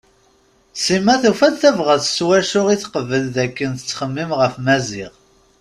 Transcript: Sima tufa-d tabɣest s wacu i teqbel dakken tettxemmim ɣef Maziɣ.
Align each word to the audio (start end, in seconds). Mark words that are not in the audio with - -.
Sima 0.83 1.15
tufa-d 1.21 1.55
tabɣest 1.61 2.11
s 2.15 2.17
wacu 2.27 2.61
i 2.73 2.75
teqbel 2.81 3.25
dakken 3.35 3.71
tettxemmim 3.75 4.31
ɣef 4.39 4.53
Maziɣ. 4.65 5.11